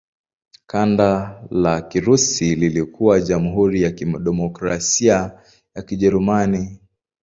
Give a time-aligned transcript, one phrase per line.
[0.65, 5.39] Kanda la Kirusi lilikuwa Jamhuri ya Kidemokrasia
[5.75, 6.79] ya Kijerumani.